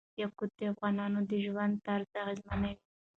[0.21, 2.73] یاقوت د افغانانو د ژوند طرز اغېزمنوي.